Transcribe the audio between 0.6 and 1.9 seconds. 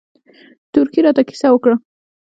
تورکي راته کيسه وکړه.